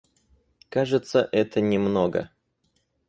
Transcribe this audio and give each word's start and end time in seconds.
Кажется, 0.69 1.29
это 1.31 1.61
не 1.61 1.77
много. 1.77 2.31